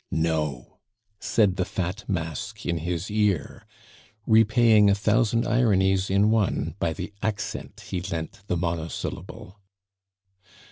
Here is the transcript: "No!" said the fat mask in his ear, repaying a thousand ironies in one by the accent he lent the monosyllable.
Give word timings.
"No!" 0.09 0.79
said 1.19 1.57
the 1.57 1.63
fat 1.63 2.09
mask 2.09 2.65
in 2.65 2.79
his 2.79 3.11
ear, 3.11 3.67
repaying 4.25 4.89
a 4.89 4.95
thousand 4.95 5.45
ironies 5.45 6.09
in 6.09 6.31
one 6.31 6.73
by 6.79 6.91
the 6.93 7.13
accent 7.21 7.81
he 7.91 8.01
lent 8.01 8.39
the 8.47 8.57
monosyllable. 8.57 9.59